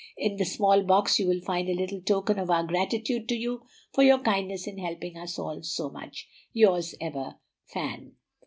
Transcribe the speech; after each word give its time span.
In 0.17 0.37
the 0.37 0.45
small 0.45 0.81
box 0.83 1.19
you 1.19 1.27
will 1.27 1.41
find 1.41 1.69
a 1.69 1.75
little 1.75 2.01
token 2.01 2.39
of 2.39 2.49
our 2.49 2.65
gratitude 2.65 3.29
to 3.29 3.35
you 3.35 3.61
for 3.93 4.01
your 4.03 4.17
kindness 4.17 4.65
in 4.65 4.79
helping 4.79 5.15
us 5.15 5.37
all 5.37 5.61
so 5.61 5.91
much. 5.91 6.27
Yours 6.53 6.95
ever, 6.99 7.35
FAN. 7.67 8.13